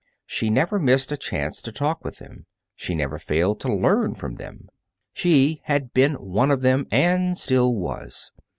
[0.25, 2.47] She never missed a chance to talk with them.
[2.75, 4.67] She never failed to learn from them.
[5.13, 8.31] She had been one of them, and still was.